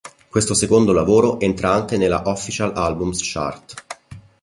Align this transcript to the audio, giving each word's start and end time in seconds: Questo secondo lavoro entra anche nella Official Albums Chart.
Questo 0.29 0.55
secondo 0.55 0.93
lavoro 0.93 1.39
entra 1.39 1.73
anche 1.73 1.95
nella 1.95 2.23
Official 2.25 2.73
Albums 2.75 3.19
Chart. 3.21 3.85